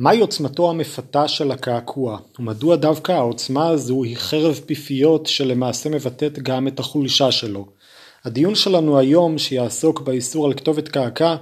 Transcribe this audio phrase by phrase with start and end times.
[0.00, 6.68] מהי עוצמתו המפתה של הקעקוע, ומדוע דווקא העוצמה הזו היא חרב פיפיות שלמעשה מבטאת גם
[6.68, 7.66] את החולשה שלו.
[8.24, 11.36] הדיון שלנו היום, שיעסוק באיסור על כתובת קעקע,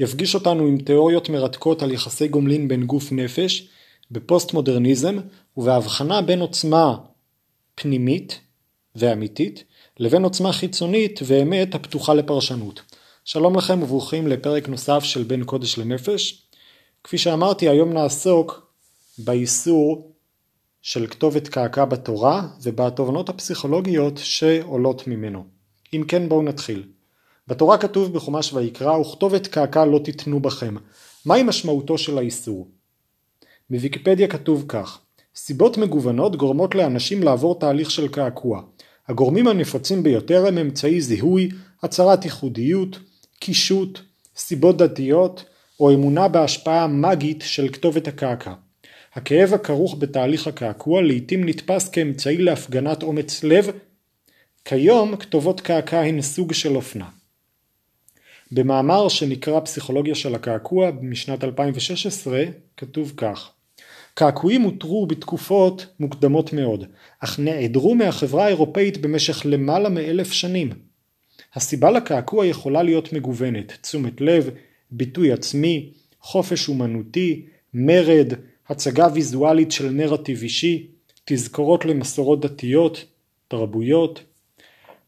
[0.00, 3.68] יפגיש אותנו עם תיאוריות מרתקות על יחסי גומלין בין גוף נפש,
[4.10, 5.18] בפוסט מודרניזם,
[5.56, 6.96] ובהבחנה בין עוצמה
[7.74, 8.40] פנימית
[8.96, 9.64] ואמיתית,
[9.98, 12.80] לבין עוצמה חיצונית ואמת הפתוחה לפרשנות.
[13.24, 16.47] שלום לכם וברוכים לפרק נוסף של בין קודש לנפש.
[17.04, 18.72] כפי שאמרתי, היום נעסוק
[19.18, 20.12] באיסור
[20.82, 25.44] של כתובת קעקע בתורה ובתובנות הפסיכולוגיות שעולות ממנו.
[25.94, 26.88] אם כן בואו נתחיל.
[27.46, 30.74] בתורה כתוב בחומש ויקרא וכתובת קעקע לא תיתנו בכם.
[31.24, 32.68] מהי משמעותו של האיסור?
[33.70, 35.00] בוויקיפדיה כתוב כך
[35.36, 38.62] סיבות מגוונות גורמות לאנשים לעבור תהליך של קעקוע.
[39.08, 41.48] הגורמים הנפוצים ביותר הם אמצעי זיהוי,
[41.82, 42.98] הצהרת ייחודיות,
[43.38, 44.00] קישוט,
[44.36, 45.44] סיבות דתיות
[45.80, 48.52] או אמונה בהשפעה מגית של כתובת הקעקע.
[49.14, 53.70] הכאב הכרוך בתהליך הקעקוע לעיתים נתפס כאמצעי להפגנת אומץ לב.
[54.64, 57.08] כיום כתובות קעקע הן סוג של אופנה.
[58.52, 62.44] במאמר שנקרא פסיכולוגיה של הקעקוע משנת 2016
[62.76, 63.50] כתוב כך
[64.18, 66.84] קעקועים הותרו בתקופות מוקדמות מאוד,
[67.20, 70.70] אך נעדרו מהחברה האירופאית במשך למעלה מאלף שנים.
[71.54, 74.50] הסיבה לקעקוע יכולה להיות מגוונת, תשומת לב,
[74.90, 78.32] ביטוי עצמי, חופש אומנותי, מרד,
[78.68, 80.86] הצגה ויזואלית של נרטיב אישי,
[81.24, 83.04] תזכורות למסורות דתיות,
[83.48, 84.22] תרבויות,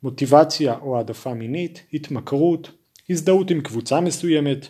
[0.03, 2.71] מוטיבציה או העדפה מינית, התמכרות,
[3.11, 4.67] הזדהות עם קבוצה מסוימת.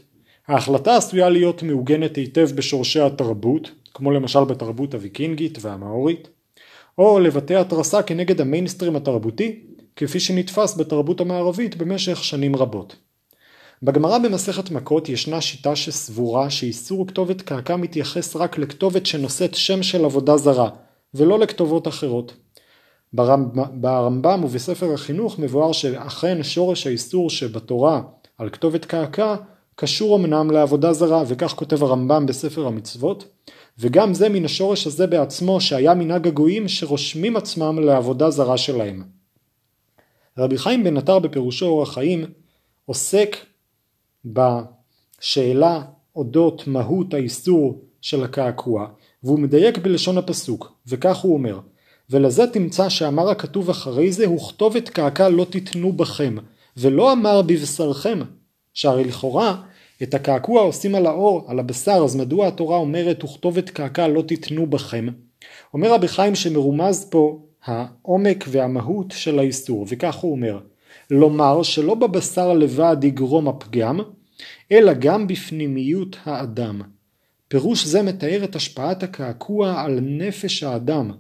[0.49, 6.29] ההחלטה עשויה להיות מעוגנת היטב בשורשי התרבות, כמו למשל בתרבות הוויקינגית והמאורית,
[6.99, 9.61] או לבטא התרסה כנגד המיינסטרים התרבותי,
[9.97, 12.97] כפי שנתפס בתרבות המערבית במשך שנים רבות.
[13.83, 20.05] בגמרא במסכת מכות ישנה שיטה שסבורה שאיסור כתובת קעקע מתייחס רק לכתובת שנושאת שם של
[20.05, 20.71] עבודה זרה,
[21.15, 22.37] ולא לכתובות אחרות.
[23.13, 28.03] ברמב"ם ובספר החינוך מבואר שאכן שורש האיסור שבתורה
[28.39, 29.37] על כתובת קעקע
[29.75, 33.25] קשור אמנם לעבודה זרה, וכך כותב הרמב"ם בספר המצוות,
[33.79, 39.03] וגם זה מן השורש הזה בעצמו שהיה מנהג הגויים שרושמים עצמם לעבודה זרה שלהם.
[40.39, 42.25] רבי חיים בן עטר בפירושו אורח חיים
[42.87, 43.37] עוסק
[44.25, 45.83] בשאלה
[46.17, 48.87] אודות מהות האיסור של הקעקוע
[49.23, 51.61] והוא מדייק בלשון הפסוק וכך הוא אומר
[52.11, 56.37] ולזה תמצא שאמר הכתוב אחרי זה וכתובת קעקע לא תיתנו בכם
[56.77, 58.19] ולא אמר בבשרכם
[58.75, 59.63] שהרי לכאורה
[60.03, 64.67] את הקעקוע עושים על האור, על הבשר, אז מדוע התורה אומרת וכתובת קעקע לא תיתנו
[64.67, 65.07] בכם?
[65.75, 70.59] אומר רבי חיים שמרומז פה העומק והמהות של האיסור, וכך הוא אומר,
[71.11, 74.01] לומר שלא בבשר לבד יגרום הפגם,
[74.73, 76.83] אלא גם בפנימיות האדם.
[77.49, 81.11] פירוש זה מתאר את השפעת הקעקוע על נפש האדם.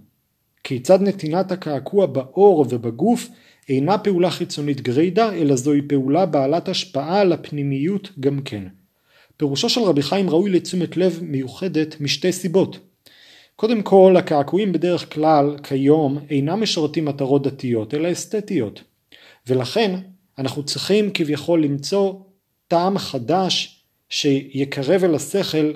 [0.64, 3.28] כיצד נתינת הקעקוע בעור ובגוף
[3.68, 8.64] אינה פעולה חיצונית גרידא, אלא זוהי פעולה בעלת השפעה על הפנימיות גם כן.
[9.36, 12.78] פירושו של רבי חיים ראוי לתשומת לב מיוחדת משתי סיבות.
[13.56, 18.82] קודם כל, הקעקועים בדרך כלל כיום אינם משרתים מטרות דתיות, אלא אסתטיות.
[19.46, 20.00] ולכן,
[20.38, 22.14] אנחנו צריכים כביכול למצוא
[22.68, 25.72] טעם חדש שיקרב אל השכל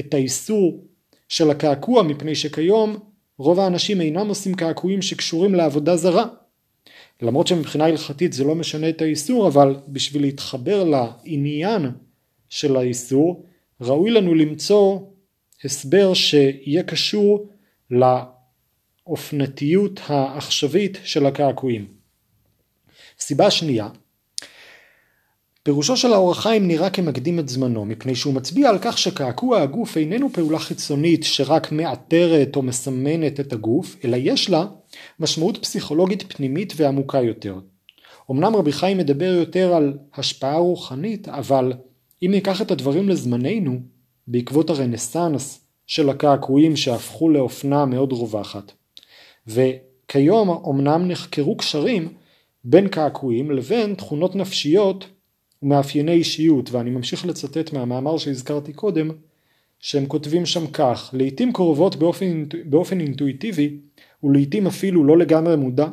[0.00, 0.84] את האיסור
[1.28, 2.96] של הקעקוע, מפני שכיום
[3.38, 6.26] רוב האנשים אינם עושים קעקועים שקשורים לעבודה זרה.
[7.22, 11.90] למרות שמבחינה הלכתית זה לא משנה את האיסור, אבל בשביל להתחבר לעניין
[12.48, 13.44] של האיסור,
[13.80, 15.00] ראוי לנו למצוא
[15.64, 17.48] הסבר שיהיה קשור
[19.06, 21.97] לאופנתיות העכשווית של הקעקועים.
[23.20, 23.88] סיבה שנייה,
[25.68, 29.96] פירושו של האור החיים נראה כמקדים את זמנו, מפני שהוא מצביע על כך שקעקוע הגוף
[29.96, 34.66] איננו פעולה חיצונית שרק מאתרת או מסמנת את הגוף, אלא יש לה
[35.20, 37.54] משמעות פסיכולוגית פנימית ועמוקה יותר.
[38.30, 41.72] אמנם רבי חיים מדבר יותר על השפעה רוחנית, אבל
[42.22, 43.80] אם ניקח את הדברים לזמננו,
[44.26, 48.72] בעקבות הרנסאנס של הקעקועים שהפכו לאופנה מאוד רווחת,
[49.46, 52.08] וכיום אמנם נחקרו קשרים
[52.64, 55.06] בין קעקועים לבין תכונות נפשיות
[55.62, 59.10] ומאפייני אישיות, ואני ממשיך לצטט מהמאמר שהזכרתי קודם,
[59.80, 63.76] שהם כותבים שם כך, לעיתים קרובות באופן, באופן אינטואיטיבי
[64.22, 65.86] ולעיתים אפילו לא לגמרי מודע,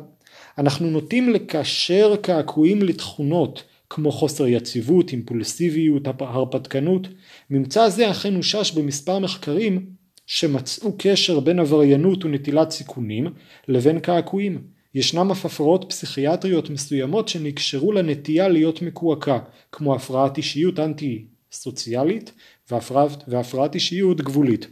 [0.58, 7.08] אנחנו נוטים לקשר קעקועים לתכונות כמו חוסר יציבות, אימפולסיביות, הרפתקנות.
[7.50, 9.86] ממצא זה אכן הושש במספר מחקרים
[10.26, 13.26] שמצאו קשר בין עבריינות ונטילת סיכונים
[13.68, 14.75] לבין קעקועים.
[14.96, 19.38] ישנם אף הפרעות פסיכיאטריות מסוימות שנקשרו לנטייה להיות מקועקע,
[19.72, 22.32] כמו הפרעת אישיות אנטי סוציאלית
[22.70, 24.66] והפרעת, והפרעת אישיות גבולית.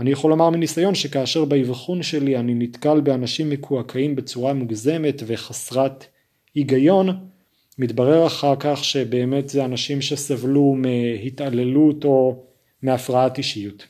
[0.00, 6.04] אני יכול לומר מניסיון שכאשר באבחון שלי אני נתקל באנשים מקועקעים בצורה מוגזמת וחסרת
[6.54, 7.28] היגיון,
[7.78, 12.44] מתברר אחר כך שבאמת זה אנשים שסבלו מהתעללות או
[12.82, 13.86] מהפרעת אישיות.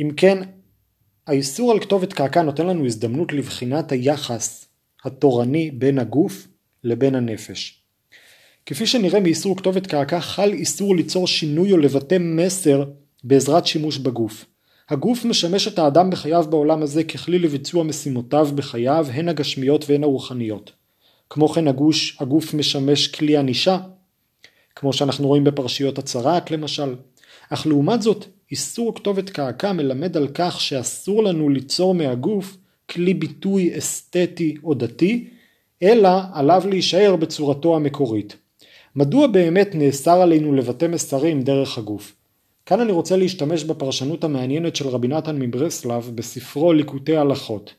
[0.00, 0.42] אם כן,
[1.30, 4.68] האיסור על כתובת קעקע נותן לנו הזדמנות לבחינת היחס
[5.04, 6.48] התורני בין הגוף
[6.84, 7.82] לבין הנפש.
[8.66, 12.84] כפי שנראה מאיסור כתובת קעקע חל איסור ליצור שינוי או לבטא מסר
[13.24, 14.44] בעזרת שימוש בגוף.
[14.88, 20.72] הגוף משמש את האדם בחייו בעולם הזה ככלי לביצוע משימותיו בחייו הן הגשמיות והן הרוחניות.
[21.30, 23.78] כמו כן הגוש, הגוף משמש כלי ענישה,
[24.76, 26.94] כמו שאנחנו רואים בפרשיות הצרת למשל.
[27.50, 32.56] אך לעומת זאת איסור כתובת קעקע מלמד על כך שאסור לנו ליצור מהגוף
[32.90, 35.28] כלי ביטוי אסתטי או דתי,
[35.82, 38.36] אלא עליו להישאר בצורתו המקורית.
[38.96, 42.14] מדוע באמת נאסר עלינו לבטא מסרים דרך הגוף?
[42.66, 47.74] כאן אני רוצה להשתמש בפרשנות המעניינת של רבי נתן מברסלב בספרו ליקוטי הלכות.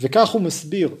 [0.00, 0.94] וכך הוא מסביר,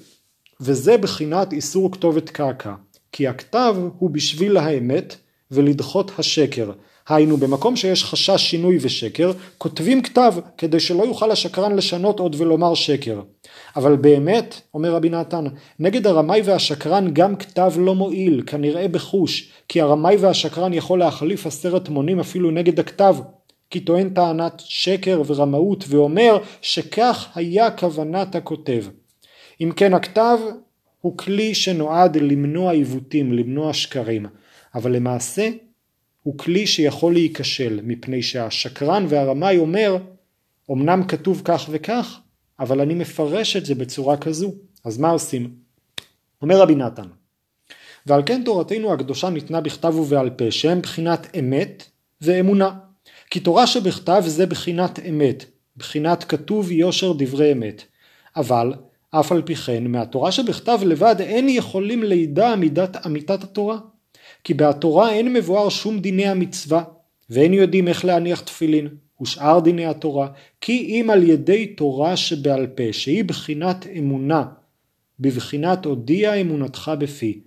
[0.60, 2.74] וזה בחינת איסור כתובת קעקע,
[3.12, 5.16] כי הכתב הוא בשביל האמת
[5.50, 6.72] ולדחות השקר,
[7.14, 12.74] היינו במקום שיש חשש שינוי ושקר, כותבים כתב כדי שלא יוכל השקרן לשנות עוד ולומר
[12.74, 13.20] שקר.
[13.76, 15.44] אבל באמת, אומר רבי נתן,
[15.78, 21.88] נגד הרמאי והשקרן גם כתב לא מועיל, כנראה בחוש, כי הרמאי והשקרן יכול להחליף עשרת
[21.88, 23.16] מונים אפילו נגד הכתב,
[23.70, 28.84] כי טוען טענת שקר ורמאות ואומר שכך היה כוונת הכותב.
[29.60, 30.38] אם כן הכתב
[31.00, 34.26] הוא כלי שנועד למנוע עיוותים, למנוע שקרים,
[34.74, 35.48] אבל למעשה
[36.22, 39.96] הוא כלי שיכול להיכשל, מפני שהשקרן והרמאי אומר,
[40.70, 42.20] אמנם כתוב כך וכך,
[42.60, 44.54] אבל אני מפרש את זה בצורה כזו,
[44.84, 45.54] אז מה עושים?
[46.42, 47.08] אומר רבי נתן,
[48.06, 51.84] ועל כן תורתנו הקדושה ניתנה בכתב ובעל פה, שהם בחינת אמת
[52.20, 52.78] ואמונה.
[53.30, 55.44] כי תורה שבכתב זה בחינת אמת,
[55.76, 57.82] בחינת כתוב יושר דברי אמת.
[58.36, 58.74] אבל,
[59.10, 63.78] אף על פי כן, מהתורה שבכתב לבד אין יכולים לידע מידת אמיתת התורה.
[64.44, 66.84] כי בהתורה אין מבואר שום דיני המצווה,
[67.30, 68.88] ואין יודעים איך להניח תפילין,
[69.22, 70.28] ושאר דיני התורה,
[70.60, 74.44] כי אם על ידי תורה שבעל פה, שהיא בחינת אמונה,
[75.20, 77.40] בבחינת הודיע אמונתך בפי.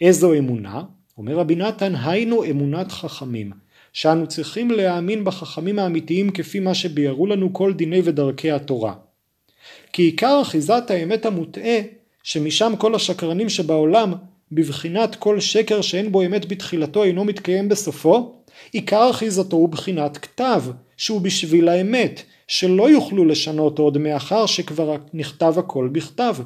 [0.00, 0.82] איזו אמונה?
[1.18, 3.52] אומר רבי נתן, היינו אמונת חכמים,
[3.92, 8.94] שאנו צריכים להאמין בחכמים האמיתיים כפי מה שביארו לנו כל דיני ודרכי התורה.
[9.92, 11.78] כי עיקר אחיזת האמת המוטעה,
[12.22, 14.12] שמשם כל השקרנים שבעולם
[14.54, 18.34] בבחינת כל שקר שאין בו אמת בתחילתו אינו מתקיים בסופו,
[18.72, 20.62] עיקר אחיזתו הוא בחינת כתב,
[20.96, 26.36] שהוא בשביל האמת, שלא יוכלו לשנות עוד מאחר שכבר נכתב הכל בכתב.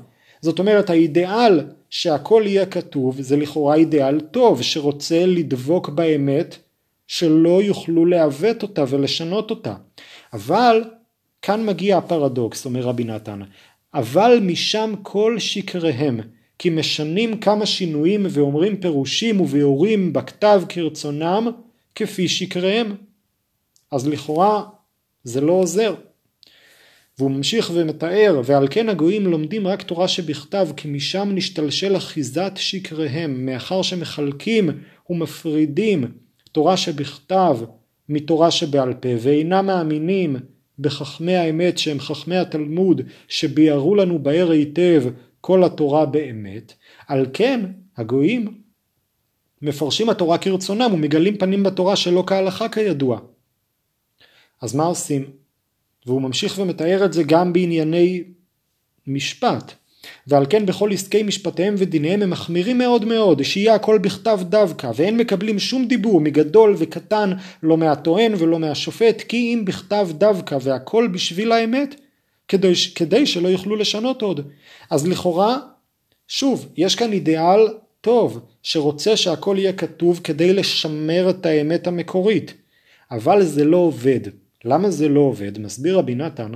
[0.41, 1.61] זאת אומרת האידיאל
[1.91, 6.56] שהכל יהיה כתוב זה לכאורה אידיאל טוב שרוצה לדבוק באמת
[7.06, 9.75] שלא יוכלו לעוות אותה ולשנות אותה.
[10.32, 10.85] אבל
[11.43, 13.41] כאן מגיע הפרדוקס אומר רבי נתן
[13.94, 16.20] אבל משם כל שקריהם
[16.58, 21.50] כי משנים כמה שינויים ואומרים פירושים וביאורים בכתב כרצונם
[21.94, 22.94] כפי שקריהם.
[23.93, 24.62] אז לכאורה
[25.25, 25.94] זה לא עוזר.
[27.19, 33.47] והוא ממשיך ומתאר ועל כן הגויים לומדים רק תורה שבכתב כי משם נשתלשל אחיזת שקריהם
[33.47, 34.70] מאחר שמחלקים
[35.11, 36.05] ומפרידים
[36.53, 37.58] תורה שבכתב
[38.08, 40.36] מתורה שבעל פה ואינם מאמינים
[40.79, 45.05] בחכמי האמת שהם חכמי התלמוד שביארו לנו באר היטב
[45.46, 46.72] כל התורה באמת,
[47.08, 47.60] על כן
[47.96, 48.60] הגויים
[49.62, 53.20] מפרשים התורה כרצונם ומגלים פנים בתורה שלא כהלכה כידוע.
[54.62, 55.24] אז מה עושים?
[56.06, 58.24] והוא ממשיך ומתאר את זה גם בענייני
[59.06, 59.72] משפט.
[60.26, 65.17] ועל כן בכל עסקי משפטיהם ודיניהם הם מחמירים מאוד מאוד, שיהיה הכל בכתב דווקא, ואין
[65.17, 71.53] מקבלים שום דיבור מגדול וקטן, לא מהטוען ולא מהשופט, כי אם בכתב דווקא והכל בשביל
[71.53, 72.06] האמת,
[72.48, 74.48] כדי, כדי שלא יוכלו לשנות עוד.
[74.91, 75.58] אז לכאורה,
[76.29, 77.69] שוב, יש כאן אידיאל
[78.00, 82.55] טוב, שרוצה שהכל יהיה כתוב כדי לשמר את האמת המקורית.
[83.10, 84.20] אבל זה לא עובד.
[84.65, 85.58] למה זה לא עובד?
[85.58, 86.53] מסביר רבי נתן,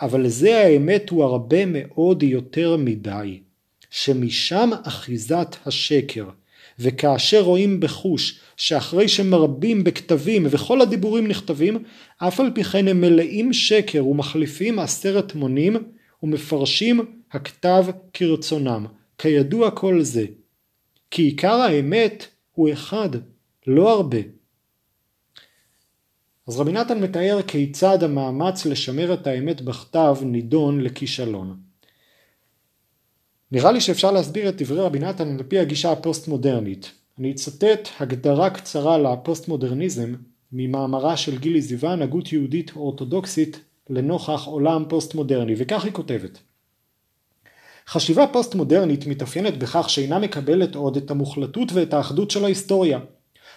[0.00, 3.40] אבל זה האמת הוא הרבה מאוד יותר מדי,
[3.90, 6.28] שמשם אחיזת השקר.
[6.78, 11.82] וכאשר רואים בחוש שאחרי שמרבים בכתבים וכל הדיבורים נכתבים,
[12.18, 15.76] אף על פי כן הם מלאים שקר ומחליפים עשרת מונים
[16.22, 17.00] ומפרשים
[17.32, 18.86] הכתב כרצונם.
[19.18, 20.26] כידוע כל זה.
[21.10, 23.08] כי עיקר האמת הוא אחד,
[23.66, 24.18] לא הרבה.
[26.48, 31.63] אז רבי נתן מתאר כיצד המאמץ לשמר את האמת בכתב נידון לכישלון.
[33.52, 36.92] נראה לי שאפשר להסביר את דברי רבי נתן על פי הגישה הפוסט מודרנית.
[37.18, 40.14] אני אצטט הגדרה קצרה לפוסט מודרניזם
[40.52, 43.60] ממאמרה של גילי זיוון, הגות יהודית אורתודוקסית
[43.90, 46.38] לנוכח עולם פוסט מודרני, וכך היא כותבת:
[47.88, 52.98] חשיבה פוסט מודרנית מתאפיינת בכך שאינה מקבלת עוד את המוחלטות ואת האחדות של ההיסטוריה.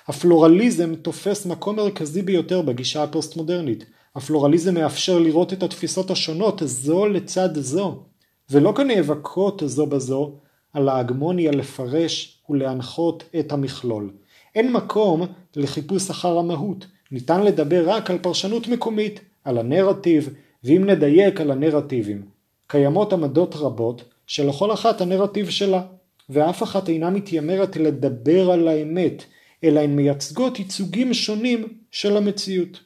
[0.08, 3.86] הפלורליזם תופס מקום מרכזי ביותר בגישה הפוסט מודרנית.
[4.15, 8.03] הפלורליזם מאפשר לראות את התפיסות השונות זו לצד זו,
[8.51, 10.34] ולא כנאבקות זו בזו
[10.74, 14.12] על ההגמוניה לפרש ולהנחות את המכלול.
[14.56, 15.22] אין מקום
[15.56, 20.30] לחיפוש אחר המהות, ניתן לדבר רק על פרשנות מקומית, על הנרטיב,
[20.63, 22.22] ואם נדייק על הנרטיבים.
[22.68, 25.82] קיימות עמדות רבות שלכל אחת הנרטיב שלה,
[26.30, 29.24] ואף אחת אינה מתיימרת לדבר על האמת,
[29.63, 32.80] אלא הן מייצגות ייצוגים שונים של המציאות.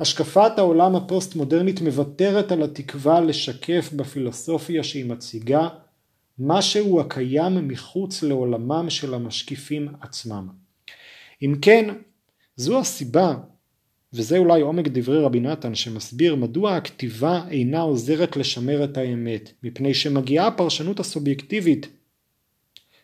[0.00, 5.68] השקפת העולם הפוסט מודרנית מוותרת על התקווה לשקף בפילוסופיה שהיא מציגה
[6.38, 10.48] משהו הקיים מחוץ לעולמם של המשקיפים עצמם.
[11.42, 11.94] אם כן,
[12.56, 13.34] זו הסיבה,
[14.12, 19.94] וזה אולי עומק דברי רבי נתן שמסביר מדוע הכתיבה אינה עוזרת לשמר את האמת, מפני
[19.94, 21.88] שמגיעה הפרשנות הסובייקטיבית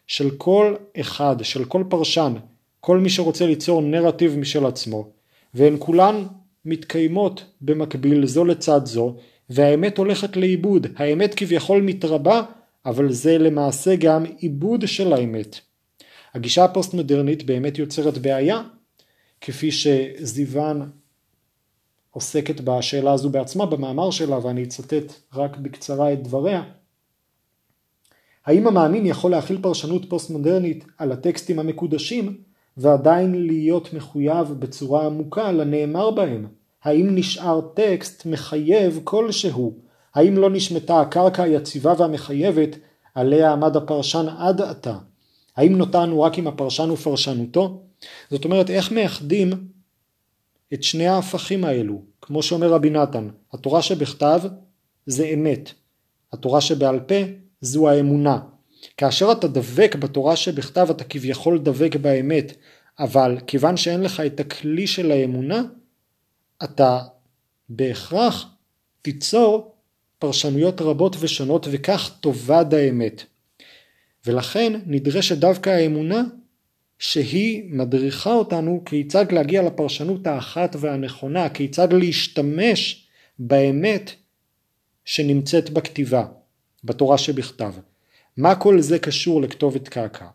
[0.07, 2.35] של כל אחד, של כל פרשן,
[2.81, 5.11] כל מי שרוצה ליצור נרטיב משל עצמו,
[5.55, 6.27] והן כולן
[6.65, 9.17] מתקיימות במקביל זו לצד זו,
[9.51, 12.43] והאמת הולכת לאיבוד, האמת כביכול מתרבה,
[12.87, 15.61] אבל זה למעשה גם איבוד של האמת.
[16.35, 18.63] הגישה הפוסט מודרנית באמת יוצרת בעיה,
[19.41, 20.91] כפי שזיוון
[22.11, 26.63] עוסקת בשאלה הזו בעצמה במאמר שלה, ואני אצטט רק בקצרה את דבריה.
[28.47, 35.53] האם המאמין יכול להכיל פרשנות פוסט מודרנית על הטקסטים המקודשים ועדיין להיות מחויב בצורה עמוקה
[35.53, 36.47] לנאמר בהם?
[36.85, 39.75] האם נשאר טקסט מחייב כלשהו?
[40.15, 42.77] האם לא נשמטה הקרקע היציבה והמחייבת
[43.15, 44.99] עליה עמד הפרשן עד עתה?
[45.57, 47.83] האם נותרנו רק עם הפרשן ופרשנותו?
[48.31, 49.51] זאת אומרת, איך מאחדים
[50.75, 52.03] את שני ההפכים האלו?
[52.23, 54.41] כמו שאומר רבי נתן, התורה שבכתב
[55.07, 55.73] זה אמת,
[56.33, 57.15] התורה שבעל פה
[57.61, 58.41] זו האמונה.
[58.97, 62.57] כאשר אתה דבק בתורה שבכתב אתה כביכול דבק באמת,
[62.99, 65.63] אבל כיוון שאין לך את הכלי של האמונה,
[66.65, 66.99] אתה
[67.69, 68.47] בהכרח
[69.03, 69.75] תיצור
[70.19, 73.25] פרשנויות רבות ושונות וכך תאבד האמת.
[74.27, 76.23] ולכן נדרשת דווקא האמונה
[76.99, 83.07] שהיא מדריכה אותנו כיצד להגיע לפרשנות האחת והנכונה, כיצד להשתמש
[83.39, 84.11] באמת
[85.05, 86.27] שנמצאת בכתיבה,
[86.85, 87.73] בתורה שבכתב.
[88.41, 90.27] מה כל זה קשור לכתובת קעקע?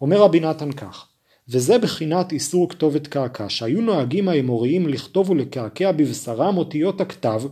[0.00, 1.06] אומר רבי נתן כך,
[1.48, 7.42] וזה בחינת איסור כתובת קעקע, שהיו נוהגים האמוריים לכתוב ולקעקע בבשרם אותיות הכתב,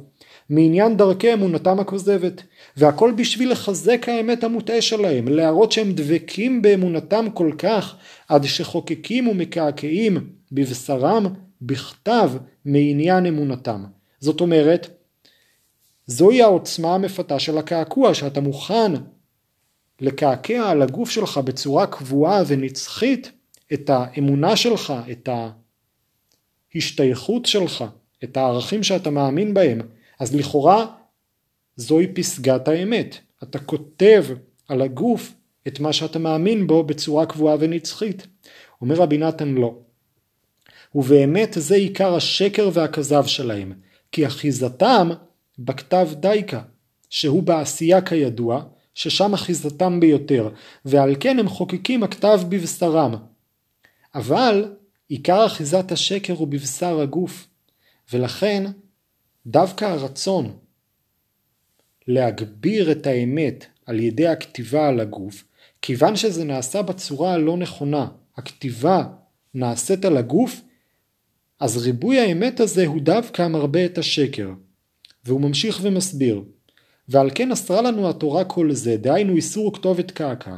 [0.51, 2.43] מעניין דרכי אמונתם הכוזבת,
[2.77, 7.97] והכל בשביל לחזק האמת המוטעה שלהם, להראות שהם דבקים באמונתם כל כך,
[8.29, 11.27] עד שחוקקים ומקעקעים בבשרם
[11.63, 12.31] בכתב
[12.65, 13.85] מעניין אמונתם.
[14.21, 14.89] זאת אומרת,
[16.07, 18.93] זוהי העוצמה המפתה של הקעקוע, שאתה מוכן
[20.01, 23.33] לקעקע על הגוף שלך בצורה קבועה ונצחית
[23.73, 25.29] את האמונה שלך, את
[26.75, 27.85] ההשתייכות שלך,
[28.25, 29.81] את הערכים שאתה מאמין בהם,
[30.21, 30.87] אז לכאורה
[31.77, 33.17] זוהי פסגת האמת.
[33.43, 34.25] אתה כותב
[34.69, 35.33] על הגוף
[35.69, 38.27] את מה שאתה מאמין בו בצורה קבועה ונצחית.
[38.81, 39.75] אומר רבי נתן לא.
[40.95, 43.73] ובאמת זה עיקר השקר והכזב שלהם,
[44.13, 45.11] כי אחיזתם
[45.59, 46.63] בכתב דייקה,
[47.11, 50.49] שהוא בעשייה כידוע, ששם אחיזתם ביותר,
[50.85, 53.15] ועל כן הם חוקקים הכתב בבשרם.
[54.15, 54.75] אבל
[55.09, 57.49] עיקר אחיזת השקר הוא בבשר הגוף,
[58.13, 58.65] ולכן
[59.47, 60.57] דווקא הרצון
[62.09, 65.45] להגביר את האמת על ידי הכתיבה על הגוף,
[65.83, 69.05] כיוון שזה נעשה בצורה הלא נכונה, הכתיבה
[69.55, 70.61] נעשית על הגוף,
[71.61, 74.51] אז ריבוי האמת הזה הוא דווקא מרבה את השקר.
[75.25, 76.43] והוא ממשיך ומסביר,
[77.09, 80.57] ועל כן אסרה לנו התורה כל זה, דהיינו איסור כתובת קעקע,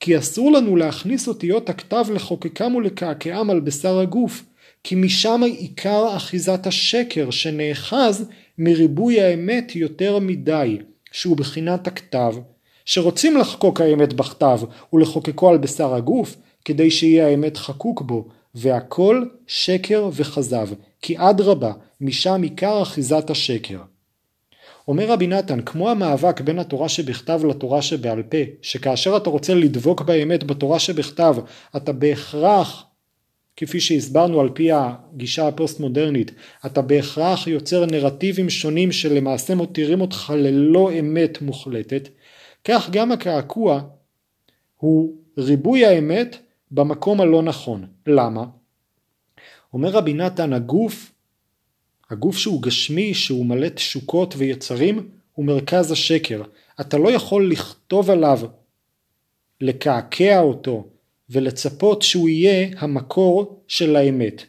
[0.00, 4.44] כי אסור לנו להכניס אותיות הכתב לחוקקם ולקעקעם על בשר הגוף,
[4.84, 10.78] כי משם עיקר אחיזת השקר שנאחז מריבוי האמת יותר מדי,
[11.12, 12.34] שהוא בחינת הכתב,
[12.84, 14.60] שרוצים לחקוק האמת בכתב
[14.92, 20.68] ולחוקקו על בשר הגוף, כדי שיהיה האמת חקוק בו, והכל שקר וכזב,
[21.02, 23.78] כי אדרבה, משם עיקר אחיזת השקר.
[24.88, 30.02] אומר רבי נתן, כמו המאבק בין התורה שבכתב לתורה שבעל פה, שכאשר אתה רוצה לדבוק
[30.02, 31.36] באמת בתורה שבכתב,
[31.76, 32.84] אתה בהכרח
[33.56, 36.30] כפי שהסברנו על פי הגישה הפוסט מודרנית,
[36.66, 42.08] אתה בהכרח יוצר נרטיבים שונים שלמעשה מותירים אותך ללא אמת מוחלטת,
[42.64, 43.80] כך גם הקעקוע
[44.76, 46.36] הוא ריבוי האמת
[46.70, 47.86] במקום הלא נכון.
[48.06, 48.44] למה?
[49.72, 51.11] אומר רבי נתן, הגוף,
[52.12, 56.42] הגוף שהוא גשמי, שהוא מלא תשוקות ויצרים, הוא מרכז השקר.
[56.80, 58.40] אתה לא יכול לכתוב עליו,
[59.60, 60.86] לקעקע אותו,
[61.30, 64.42] ולצפות שהוא יהיה המקור של האמת.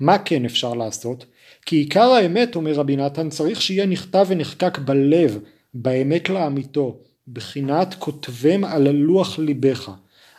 [0.00, 1.26] מה כן אפשר לעשות?
[1.66, 5.38] כי עיקר האמת, אומר רבי נתן, צריך שיהיה נכתב ונחקק בלב,
[5.74, 6.98] באמת לאמיתו,
[7.28, 9.90] בחינת כותבם על לוח ליבך.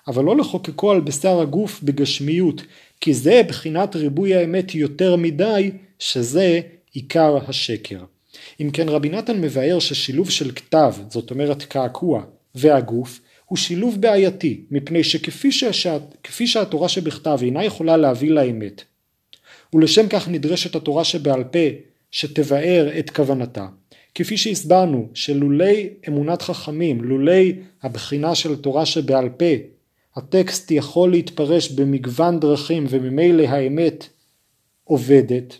[0.08, 2.62] אבל לא לחוקקו על בשר הגוף בגשמיות,
[3.02, 6.62] כי זה בחינת ריבוי האמת יותר מדי, שזה
[6.92, 8.04] עיקר השקר.
[8.62, 12.24] אם כן רבי נתן מבאר ששילוב של כתב, זאת אומרת קעקוע,
[12.56, 15.98] והגוף, הוא שילוב בעייתי, מפני שכפי ששה,
[16.30, 18.84] שהתורה שבכתב אינה יכולה להביא לאמת,
[19.74, 21.60] ולשם כך נדרשת התורה שבעל פה
[22.12, 23.68] שתבאר את כוונתה.
[24.16, 29.56] כפי שהסברנו שלולי אמונת חכמים, לולי הבחינה של תורה שבעל פה,
[30.16, 34.10] הטקסט יכול להתפרש במגוון דרכים וממילא האמת
[34.84, 35.58] עובדת,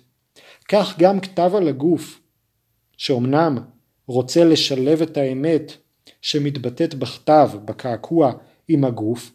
[0.70, 2.22] כך גם כתב על הגוף,
[2.98, 3.58] שאומנם
[4.08, 5.72] רוצה לשלב את האמת
[6.22, 8.34] שמתבטאת בכתב, בקעקוע,
[8.68, 9.32] עם הגוף,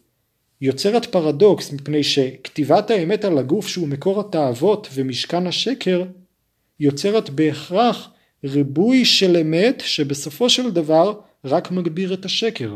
[0.61, 6.03] יוצרת פרדוקס מפני שכתיבת האמת על הגוף שהוא מקור התאוות ומשכן השקר
[6.79, 8.11] יוצרת בהכרח
[8.43, 12.75] ריבוי של אמת שבסופו של דבר רק מגביר את השקר.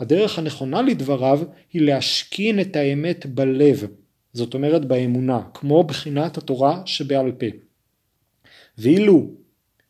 [0.00, 1.40] הדרך הנכונה לדבריו
[1.72, 3.86] היא להשכין את האמת בלב,
[4.32, 7.46] זאת אומרת באמונה, כמו בחינת התורה שבעל פה.
[8.80, 9.30] ואילו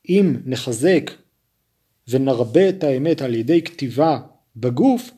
[0.09, 1.11] אם נחזק
[2.09, 4.19] ונרבה את האמת על ידי כתיבה
[4.57, 5.11] בגוף,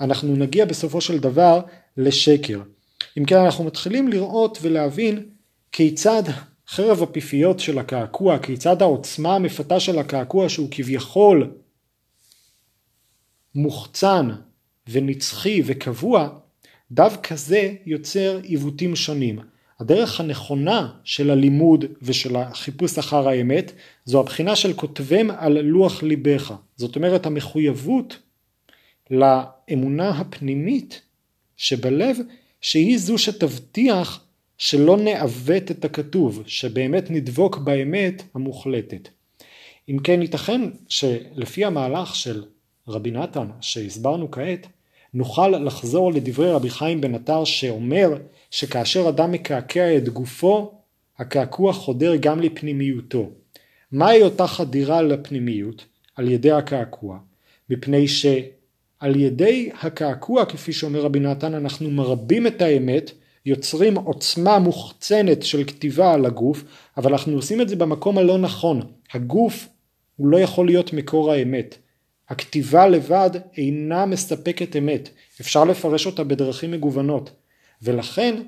[0.00, 1.60] אנחנו נגיע בסופו של דבר
[1.96, 2.62] לשקר.
[3.18, 5.26] אם כן אנחנו מתחילים לראות ולהבין
[5.72, 6.22] כיצד
[6.68, 11.54] חרב הפיפיות של הקעקוע, כיצד העוצמה המפתה של הקעקוע שהוא כביכול
[13.54, 14.30] מוחצן
[14.88, 16.28] ונצחי וקבוע,
[16.92, 19.38] דווקא זה יוצר עיוותים שונים.
[19.80, 23.72] הדרך הנכונה של הלימוד ושל החיפוש אחר האמת
[24.04, 26.54] זו הבחינה של כותבם על לוח ליבך.
[26.76, 28.18] זאת אומרת המחויבות
[29.10, 31.02] לאמונה הפנימית
[31.56, 32.16] שבלב
[32.60, 34.24] שהיא זו שתבטיח
[34.58, 39.08] שלא נעוות את הכתוב, שבאמת נדבוק באמת המוחלטת.
[39.88, 42.44] אם כן ייתכן שלפי המהלך של
[42.88, 44.66] רבי נתן שהסברנו כעת,
[45.14, 48.08] נוכל לחזור לדברי רבי חיים בן עטר שאומר
[48.50, 50.72] שכאשר אדם מקעקע את גופו,
[51.18, 53.30] הקעקוע חודר גם לפנימיותו.
[53.92, 55.84] מהי אותה חדירה לפנימיות?
[56.16, 57.18] על ידי הקעקוע.
[57.70, 63.10] מפני שעל ידי הקעקוע, כפי שאומר רבי נתן, אנחנו מרבים את האמת,
[63.46, 66.64] יוצרים עוצמה מוחצנת של כתיבה על הגוף,
[66.96, 68.80] אבל אנחנו עושים את זה במקום הלא נכון.
[69.12, 69.68] הגוף
[70.16, 71.78] הוא לא יכול להיות מקור האמת.
[72.30, 75.08] הכתיבה לבד אינה מספקת אמת,
[75.40, 77.30] אפשר לפרש אותה בדרכים מגוונות,
[77.82, 78.42] ולכן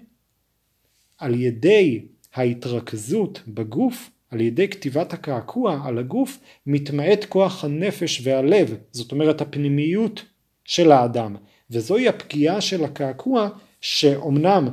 [1.19, 9.13] על ידי ההתרכזות בגוף, על ידי כתיבת הקעקוע על הגוף, מתמעט כוח הנפש והלב, זאת
[9.13, 10.25] אומרת הפנימיות
[10.65, 11.37] של האדם,
[11.71, 13.49] וזוהי הפגיעה של הקעקוע
[13.81, 14.69] שאומנם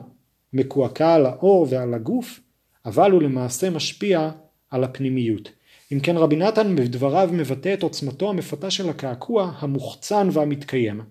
[0.54, 2.40] מקועקע על האור ועל הגוף,
[2.86, 4.32] אבל הוא למעשה משפיע
[4.70, 5.52] על הפנימיות.
[5.94, 11.02] אם כן רבי נתן בדבריו מבטא את עוצמתו המפתה של הקעקוע המוחצן והמתקיים.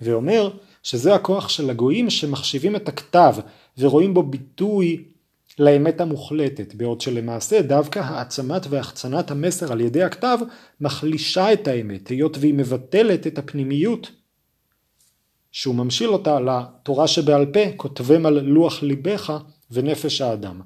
[0.00, 0.50] ואומר
[0.82, 3.34] שזה הכוח של הגויים שמחשיבים את הכתב
[3.78, 5.04] ורואים בו ביטוי
[5.58, 10.38] לאמת המוחלטת, בעוד שלמעשה דווקא העצמת והחצנת המסר על ידי הכתב
[10.80, 14.10] מחלישה את האמת, היות והיא מבטלת את הפנימיות
[15.52, 19.38] שהוא ממשיל אותה לתורה שבעל פה, כותבם על לוח ליבך
[19.70, 20.60] ונפש האדם.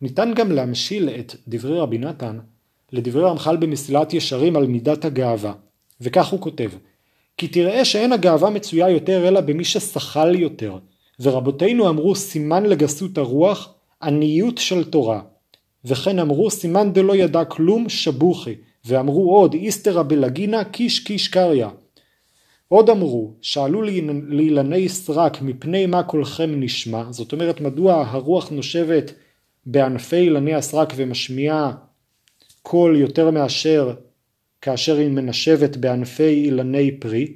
[0.00, 2.38] ניתן גם להמשיל את דברי רבי נתן
[2.92, 5.52] לדברי רמח"ל במסילת ישרים על מידת הגאווה,
[6.00, 6.70] וכך הוא כותב:
[7.36, 10.78] כי תראה שאין הגאווה מצויה יותר אלא במי ששכל יותר,
[11.20, 15.20] ורבותינו אמרו סימן לגסות הרוח, עניות של תורה.
[15.84, 21.66] וכן אמרו סימן דלא ידע כלום שבוכי, ואמרו עוד איסתרא בלגינה קיש קיש קריא.
[22.68, 23.82] עוד אמרו, שאלו
[24.28, 29.12] לאילני סרק מפני מה קולכם נשמע, זאת אומרת מדוע הרוח נושבת
[29.66, 31.72] בענפי אילני הסרק ומשמיעה
[32.70, 33.94] קול יותר מאשר
[34.60, 37.32] כאשר היא מנשבת בענפי אילני פרי,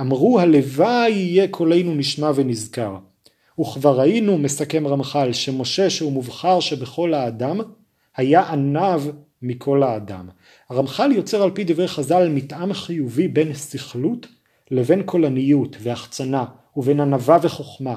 [0.00, 2.96] אמרו הלוואי יהיה קולנו נשמע ונזכר.
[3.60, 7.60] וכבר ראינו, מסכם רמח"ל, שמשה שהוא מובחר שבכל האדם,
[8.16, 9.02] היה עניו
[9.42, 10.28] מכל האדם.
[10.70, 14.26] הרמח"ל יוצר על פי דברי חז"ל מתאם חיובי בין סכלות
[14.70, 16.44] לבין קולניות והחצנה
[16.76, 17.96] ובין ענווה וחוכמה.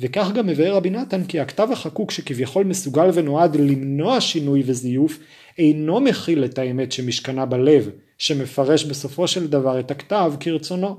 [0.00, 5.18] וכך גם מבאר רבי נתן כי הכתב החקוק שכביכול מסוגל ונועד למנוע שינוי וזיוף
[5.58, 10.96] אינו מכיל את האמת שמשכנה בלב שמפרש בסופו של דבר את הכתב כרצונו.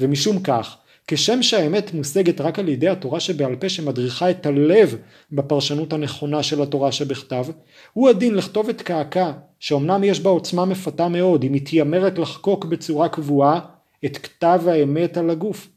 [0.00, 0.76] ומשום כך
[1.08, 4.96] כשם שהאמת מושגת רק על ידי התורה שבעל פה שמדריכה את הלב
[5.32, 7.46] בפרשנות הנכונה של התורה שבכתב,
[7.92, 13.08] הוא הדין לכתוב את קעקע, שאומנם יש בה עוצמה מפתה מאוד, היא מתיימרת לחקוק בצורה
[13.08, 13.60] קבועה
[14.04, 15.68] את כתב האמת על הגוף.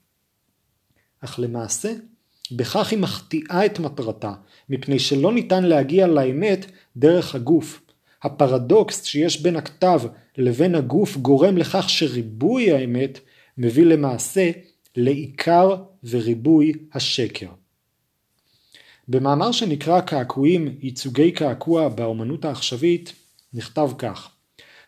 [1.21, 1.91] אך למעשה,
[2.51, 4.33] בכך היא מחטיאה את מטרתה,
[4.69, 6.65] מפני שלא ניתן להגיע לאמת
[6.97, 7.81] דרך הגוף.
[8.23, 10.01] הפרדוקס שיש בין הכתב
[10.37, 13.19] לבין הגוף גורם לכך שריבוי האמת
[13.57, 14.51] מביא למעשה
[14.95, 17.47] לעיקר וריבוי השקר.
[19.07, 23.13] במאמר שנקרא קעקועים ייצוגי קעקוע באמנות העכשווית
[23.53, 24.29] נכתב כך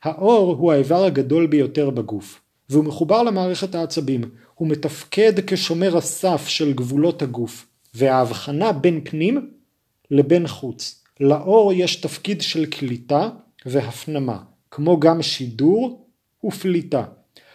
[0.03, 4.21] האור הוא האיבר הגדול ביותר בגוף והוא מחובר למערכת העצבים
[4.55, 9.51] הוא מתפקד כשומר הסף של גבולות הגוף וההבחנה בין פנים
[10.11, 13.29] לבין חוץ לאור יש תפקיד של קליטה
[13.65, 14.37] והפנמה
[14.71, 16.07] כמו גם שידור
[16.43, 17.03] ופליטה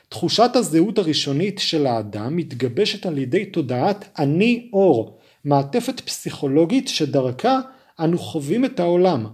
[0.09, 7.61] תחושת הזהות הראשונית של האדם מתגבשת על ידי תודעת אני אור, מעטפת פסיכולוגית שדרכה
[8.01, 9.27] אנו חווים את העולם.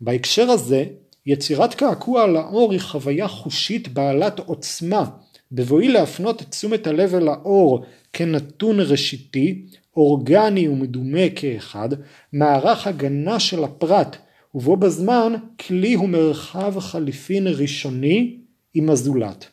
[0.00, 0.84] בהקשר הזה,
[1.26, 5.04] יצירת קעקוע על האור היא חוויה חושית בעלת עוצמה,
[5.52, 11.88] בבואי להפנות את תשומת הלב אל האור כנתון ראשיתי, אורגני ומדומה כאחד,
[12.32, 14.16] מערך הגנה של הפרט,
[14.54, 15.32] ובו בזמן
[15.66, 18.36] כלי ומרחב חליפין ראשוני
[18.74, 19.46] עם הזולת.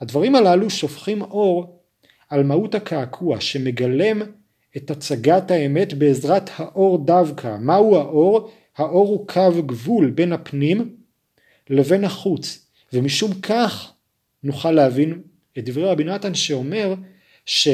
[0.00, 1.80] הדברים הללו שופכים אור
[2.30, 4.22] על מהות הקעקוע שמגלם
[4.76, 7.56] את הצגת האמת בעזרת האור דווקא.
[7.60, 8.50] מהו האור?
[8.76, 10.96] האור הוא קו גבול בין הפנים
[11.70, 13.92] לבין החוץ ומשום כך
[14.44, 15.22] נוכל להבין
[15.58, 16.94] את דברי רבי נתן שאומר
[17.46, 17.68] ש...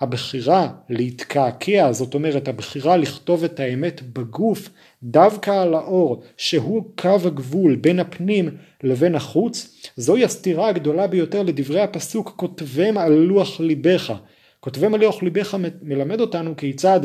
[0.00, 4.68] הבחירה להתקעקע, זאת אומרת הבחירה לכתוב את האמת בגוף
[5.02, 11.80] דווקא על האור שהוא קו הגבול בין הפנים לבין החוץ, זוהי הסתירה הגדולה ביותר לדברי
[11.80, 14.14] הפסוק כותבם על לוח ליבך.
[14.60, 17.00] כותבם על לוח ליבך מלמד אותנו כיצד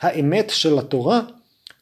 [0.00, 1.20] האמת של התורה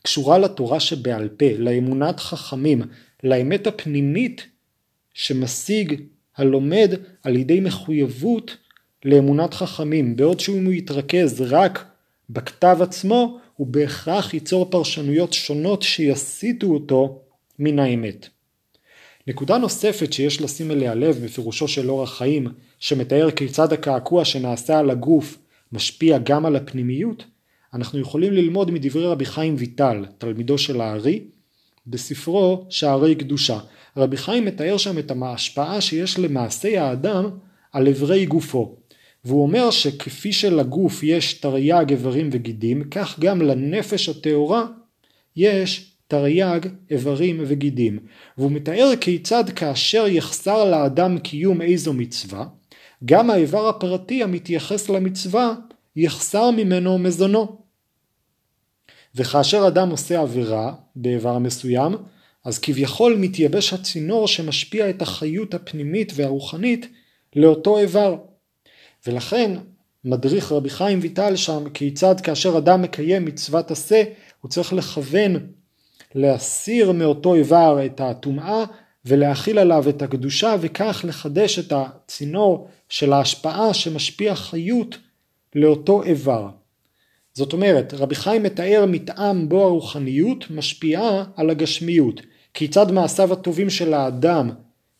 [0.02, 2.82] קשורה לתורה שבעל פה, לאמונת חכמים,
[3.24, 4.46] לאמת הפנימית
[5.18, 6.00] שמשיג
[6.36, 8.56] הלומד על ידי מחויבות
[9.04, 11.84] לאמונת חכמים, בעוד שאם הוא יתרכז רק
[12.30, 17.22] בכתב עצמו, הוא בהכרח ייצור פרשנויות שונות שיסיטו אותו
[17.58, 18.28] מן האמת.
[19.26, 22.46] נקודה נוספת שיש לשים אליה לב בפירושו של אורח חיים,
[22.78, 25.38] שמתאר כיצד הקעקוע שנעשה על הגוף
[25.72, 27.24] משפיע גם על הפנימיות,
[27.74, 31.24] אנחנו יכולים ללמוד מדברי רבי חיים ויטל, תלמידו של הארי,
[31.90, 33.58] בספרו שערי קדושה.
[33.96, 37.30] רבי חיים מתאר שם את ההשפעה שיש למעשי האדם
[37.72, 38.76] על אברי גופו.
[39.24, 44.66] והוא אומר שכפי שלגוף יש תרי"ג איברים וגידים, כך גם לנפש הטהורה
[45.36, 47.98] יש תרי"ג איברים וגידים.
[48.38, 52.46] והוא מתאר כיצד כאשר יחסר לאדם קיום איזו מצווה,
[53.04, 55.54] גם האיבר הפרטי המתייחס למצווה
[55.96, 57.67] יחסר ממנו מזונו.
[59.18, 61.96] וכאשר אדם עושה עבירה באיבר מסוים,
[62.44, 66.88] אז כביכול מתייבש הצינור שמשפיע את החיות הפנימית והרוחנית
[67.36, 68.16] לאותו איבר.
[69.06, 69.52] ולכן
[70.04, 74.02] מדריך רבי חיים ויטל שם כיצד כאשר אדם מקיים מצוות עשה
[74.40, 75.36] הוא צריך לכוון
[76.14, 78.64] להסיר מאותו איבר את הטומאה
[79.04, 84.98] ולהכיל עליו את הקדושה וכך לחדש את הצינור של ההשפעה שמשפיע חיות
[85.54, 86.48] לאותו איבר.
[87.38, 92.20] זאת אומרת רבי חיים מתאר מתאם בו הרוחניות משפיעה על הגשמיות
[92.54, 94.50] כיצד מעשיו הטובים של האדם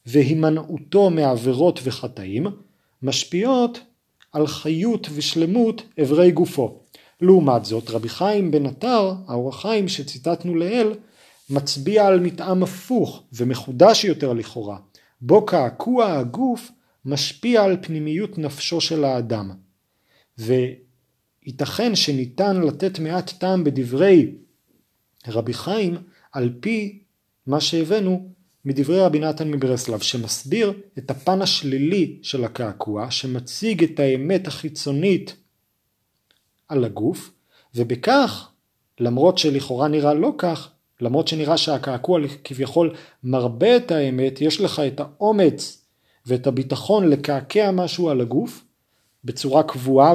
[0.07, 2.46] והימנעותו מעבירות וחטאים
[3.03, 3.81] משפיעות
[4.33, 6.81] על חיות ושלמות אברי גופו.
[7.20, 10.94] לעומת זאת רבי חיים בן עטר, האור החיים שציטטנו לעיל,
[11.51, 14.79] מצביע על מתאם הפוך ומחודש יותר לכאורה,
[15.20, 16.70] בו קעקוע הגוף
[17.05, 19.51] משפיע על פנימיות נפשו של האדם.
[21.48, 24.34] וייתכן שניתן לתת מעט טעם בדברי
[25.28, 25.96] רבי חיים
[26.32, 26.98] על פי
[27.46, 28.28] מה שהבאנו
[28.64, 35.37] מדברי רבי נתן מברסלב שמסביר את הפן השלילי של הקעקוע שמציג את האמת החיצונית
[36.68, 37.30] על הגוף
[37.74, 38.50] ובכך
[39.00, 45.00] למרות שלכאורה נראה לא כך למרות שנראה שהקעקוע כביכול מרבה את האמת יש לך את
[45.00, 45.84] האומץ
[46.26, 48.64] ואת הביטחון לקעקע משהו על הגוף
[49.24, 50.14] בצורה קבועה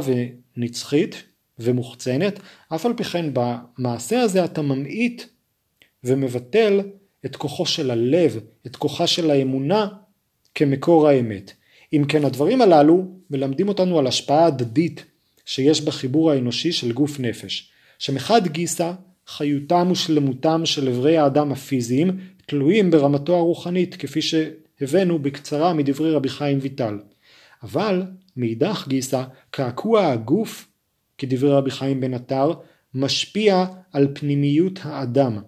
[0.57, 1.23] ונצחית
[1.59, 2.39] ומוחצנת
[2.75, 5.23] אף על פי כן במעשה הזה אתה ממעיט
[6.03, 6.81] ומבטל
[7.25, 9.87] את כוחו של הלב, את כוחה של האמונה
[10.55, 11.53] כמקור האמת.
[11.93, 15.05] אם כן הדברים הללו מלמדים אותנו על השפעה הדדית
[15.45, 18.91] שיש בחיבור האנושי של גוף נפש, שמחד גיסא
[19.27, 26.59] חיותם ושלמותם של אברי האדם הפיזיים תלויים ברמתו הרוחנית כפי שהבאנו בקצרה מדברי רבי חיים
[26.61, 26.99] ויטל.
[27.63, 28.03] אבל
[28.37, 30.67] מאידך גיסא, קעקוע הגוף,
[31.17, 32.53] כדברי רבי חיים בן עטר,
[32.93, 35.39] משפיע על פנימיות האדם.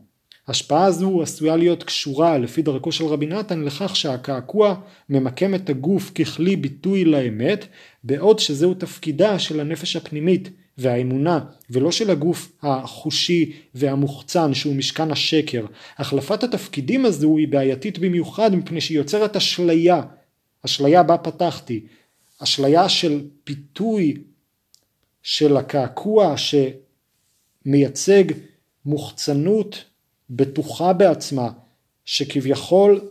[0.47, 4.75] השפעה זו עשויה להיות קשורה לפי דרכו של רבי נתן לכך שהקעקוע
[5.09, 7.67] ממקם את הגוף ככלי ביטוי לאמת
[8.03, 15.65] בעוד שזהו תפקידה של הנפש הפנימית והאמונה ולא של הגוף החושי והמוחצן שהוא משכן השקר.
[15.97, 20.01] החלפת התפקידים הזו היא בעייתית במיוחד מפני שהיא יוצרת אשליה,
[20.65, 21.85] אשליה בה פתחתי,
[22.43, 24.23] אשליה של פיתוי
[25.23, 26.35] של הקעקוע
[27.65, 28.23] שמייצג
[28.85, 29.83] מוחצנות
[30.29, 31.51] בטוחה בעצמה,
[32.05, 33.09] שכביכול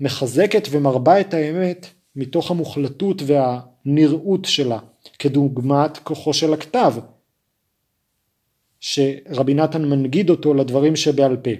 [0.00, 4.78] מחזקת ומרבה את האמת מתוך המוחלטות והנראות שלה,
[5.18, 6.94] כדוגמת כוחו של הכתב,
[8.80, 11.50] שרבי נתן מנגיד אותו לדברים שבעל פה.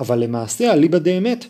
[0.00, 1.44] אבל למעשה אליבא דאמת,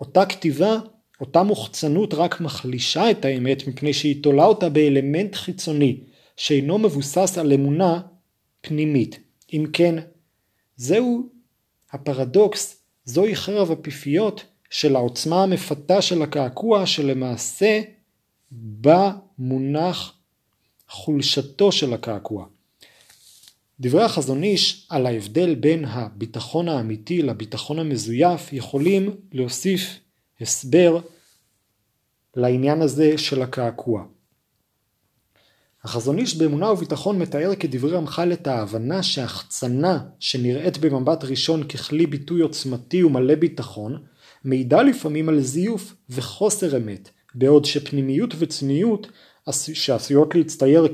[0.00, 0.76] אותה כתיבה,
[1.20, 6.00] אותה מוחצנות רק מחלישה את האמת מפני שהיא תולה אותה באלמנט חיצוני
[6.36, 8.00] שאינו מבוסס על אמונה
[8.60, 9.18] פנימית.
[9.52, 9.94] אם כן,
[10.76, 11.28] זהו
[11.92, 17.80] הפרדוקס, זוהי חרב הפיפיות של העוצמה המפתה של הקעקוע שלמעשה
[18.50, 20.14] בה מונח
[20.88, 22.46] חולשתו של הקעקוע.
[23.80, 30.00] דברי החזון איש על ההבדל בין הביטחון האמיתי לביטחון המזויף יכולים להוסיף
[30.40, 31.00] הסבר
[32.36, 34.04] לעניין הזה של הקעקוע.
[35.84, 42.40] החזון איש באמונה וביטחון מתאר כדברי רמח"ל את ההבנה שהחצנה שנראית במבט ראשון ככלי ביטוי
[42.40, 43.98] עוצמתי ומלא ביטחון,
[44.44, 49.06] מעידה לפעמים על זיוף וחוסר אמת, בעוד שפנימיות וצניעות
[49.52, 50.88] שעשויות להצטייר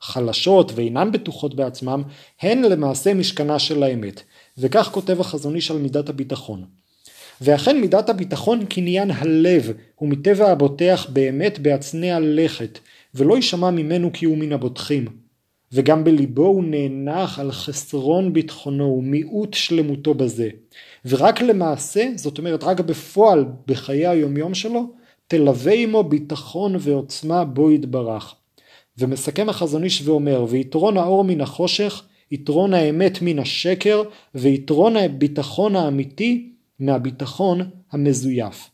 [0.00, 2.02] כחלשות ואינן בטוחות בעצמם,
[2.40, 4.22] הן למעשה משכנה של האמת,
[4.58, 6.77] וכך כותב החזון איש על מידת הביטחון.
[7.40, 12.78] ואכן מידת הביטחון קניין הלב, ומטבע הבוטח באמת בהצנע לכת,
[13.14, 15.06] ולא יישמע ממנו כי הוא מן הבוטחים.
[15.72, 20.48] וגם בליבו הוא נאנח על חסרון ביטחונו ומיעוט שלמותו בזה.
[21.04, 24.92] ורק למעשה, זאת אומרת רק בפועל בחיי היומיום שלו,
[25.26, 28.34] תלווה עמו ביטחון ועוצמה בו יתברך.
[28.98, 34.02] ומסכם החזון איש ואומר, ויתרון האור מן החושך, יתרון האמת מן השקר,
[34.34, 38.70] ויתרון הביטחון האמיתי מהביטחון המזויף.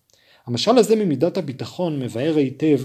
[0.46, 2.80] המשל הזה ממידת הביטחון מבאר היטב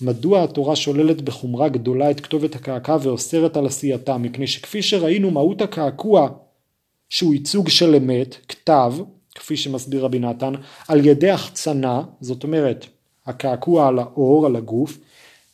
[0.00, 5.62] מדוע התורה שוללת בחומרה גדולה את כתובת הקעקע ואוסרת על עשייתה מפני שכפי שראינו מהות
[5.62, 6.28] הקעקוע
[7.08, 8.94] שהוא ייצוג של אמת, כתב,
[9.34, 10.52] כפי שמסביר רבי נתן,
[10.88, 12.86] על ידי החצנה, זאת אומרת
[13.26, 14.98] הקעקוע על האור, על הגוף,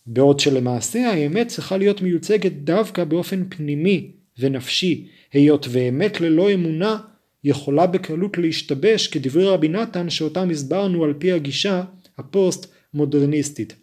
[0.06, 6.96] בעוד שלמעשה האמת צריכה להיות מיוצגת דווקא באופן פנימי ונפשי, היות ואמת ללא אמונה
[7.44, 11.82] יכולה בקלות להשתבש כדברי רבי נתן שאותם הסברנו על פי הגישה
[12.18, 13.74] הפוסט מודרניסטית.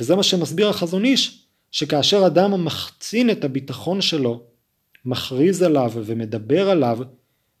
[0.00, 4.42] וזה מה שמסביר החזון איש, שכאשר אדם מחצין את הביטחון שלו,
[5.04, 6.98] מכריז עליו ומדבר עליו,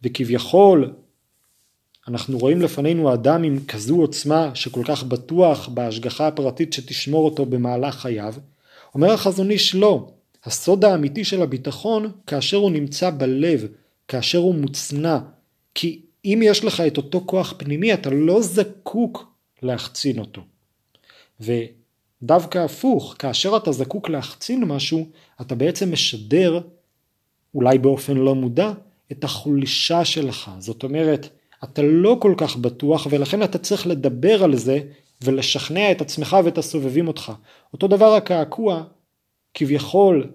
[0.02, 0.92] וכביכול
[2.08, 7.94] אנחנו רואים לפנינו אדם עם כזו עוצמה שכל כך בטוח בהשגחה הפרטית שתשמור אותו במהלך
[7.94, 8.34] חייו,
[8.94, 10.12] אומר החזון איש לא,
[10.44, 13.66] הסוד האמיתי של הביטחון כאשר הוא נמצא בלב,
[14.08, 15.18] כאשר הוא מוצנע,
[15.74, 20.42] כי אם יש לך את אותו כוח פנימי אתה לא זקוק להחצין אותו.
[21.40, 25.06] ודווקא הפוך, כאשר אתה זקוק להחצין משהו,
[25.40, 26.60] אתה בעצם משדר,
[27.54, 28.72] אולי באופן לא מודע,
[29.12, 30.50] את החולשה שלך.
[30.58, 31.28] זאת אומרת,
[31.64, 34.80] אתה לא כל כך בטוח ולכן אתה צריך לדבר על זה
[35.22, 37.32] ולשכנע את עצמך ואת הסובבים אותך.
[37.72, 38.84] אותו דבר הקעקוע
[39.54, 40.30] כביכול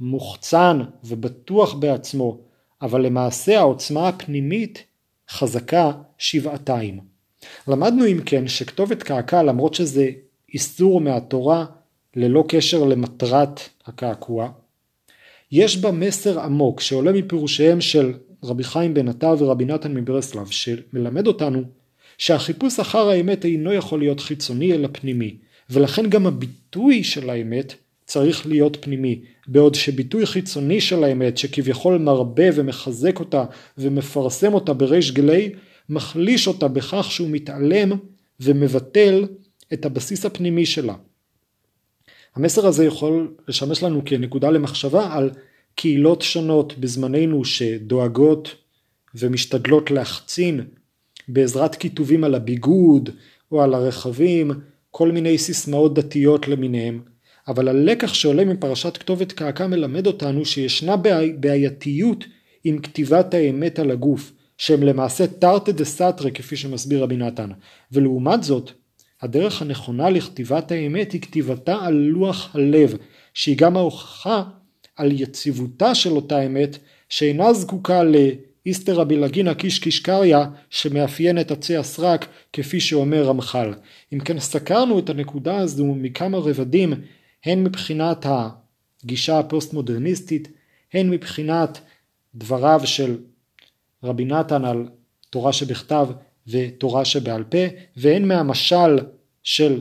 [0.00, 2.40] מוחצן ובטוח בעצמו,
[2.82, 4.84] אבל למעשה העוצמה הפנימית
[5.30, 7.00] חזקה שבעתיים.
[7.68, 10.10] למדנו אם כן שכתובת קעקע למרות שזה
[10.54, 11.64] איסור מהתורה
[12.16, 14.50] ללא קשר למטרת הקעקוע,
[15.52, 18.14] יש בה מסר עמוק שעולה מפירושיהם של
[18.44, 21.62] רבי חיים בן עטר ורבי נתן מברסלב שמלמד אותנו
[22.18, 25.36] שהחיפוש אחר האמת אינו יכול להיות חיצוני אלא פנימי
[25.70, 27.74] ולכן גם הביטוי של האמת
[28.10, 33.44] צריך להיות פנימי בעוד שביטוי חיצוני של האמת שכביכול מרבה ומחזק אותה
[33.78, 35.52] ומפרסם אותה בריש גלי
[35.88, 37.90] מחליש אותה בכך שהוא מתעלם
[38.40, 39.26] ומבטל
[39.72, 40.94] את הבסיס הפנימי שלה.
[42.36, 45.30] המסר הזה יכול לשמש לנו כנקודה למחשבה על
[45.74, 48.54] קהילות שונות בזמננו שדואגות
[49.14, 50.60] ומשתדלות להחצין
[51.28, 53.10] בעזרת כיתובים על הביגוד
[53.52, 54.50] או על הרכבים,
[54.90, 57.00] כל מיני סיסמאות דתיות למיניהם,
[57.50, 60.96] אבל הלקח שעולה מפרשת כתובת קעקע מלמד אותנו שישנה
[61.40, 62.24] בעייתיות
[62.64, 67.50] עם כתיבת האמת על הגוף, שהם למעשה תרתי דה סתרי כפי שמסביר רבי נתן,
[67.92, 68.70] ולעומת זאת,
[69.22, 72.96] הדרך הנכונה לכתיבת האמת היא כתיבתה על לוח הלב,
[73.34, 74.42] שהיא גם ההוכחה
[74.96, 80.38] על יציבותה של אותה אמת, שאינה זקוקה לאיסתרא בלגינא קיש קיש קריא
[80.70, 83.74] שמאפיין את עצי הסרק כפי שאומר רמח"ל.
[84.12, 86.94] אם כן סקרנו את הנקודה הזו מכמה רבדים
[87.44, 88.26] הן מבחינת
[89.04, 90.48] הגישה הפוסט מודרניסטית
[90.92, 91.80] הן מבחינת
[92.34, 93.18] דבריו של
[94.02, 94.88] רבי נתן על
[95.30, 96.08] תורה שבכתב
[96.46, 97.58] ותורה שבעל פה
[97.96, 98.98] והן מהמשל
[99.42, 99.80] של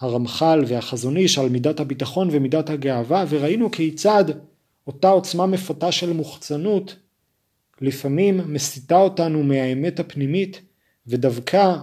[0.00, 4.24] הרמח"ל והחזון איש על מידת הביטחון ומידת הגאווה וראינו כיצד
[4.86, 6.96] אותה עוצמה מפתה של מוחצנות
[7.80, 10.60] לפעמים מסיטה אותנו מהאמת הפנימית
[11.06, 11.76] ודווקא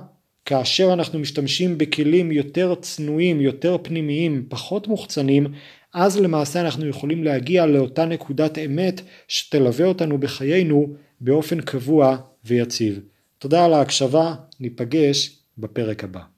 [0.46, 5.48] כאשר אנחנו משתמשים בכלים יותר צנועים, יותר פנימיים, פחות מוחצנים,
[5.94, 13.00] אז למעשה אנחנו יכולים להגיע לאותה נקודת אמת שתלווה אותנו בחיינו באופן קבוע ויציב.
[13.38, 16.33] תודה על ההקשבה, ניפגש בפרק הבא.